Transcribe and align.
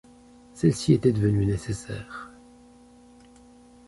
Celles-ci 0.55 0.93
étaient 0.93 1.11
devenues 1.11 1.45
nécessaires. 1.45 2.31